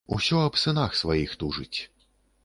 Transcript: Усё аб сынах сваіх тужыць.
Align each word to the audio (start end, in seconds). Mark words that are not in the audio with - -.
Усё 0.15 0.37
аб 0.43 0.55
сынах 0.61 0.95
сваіх 1.01 1.35
тужыць. 1.43 1.79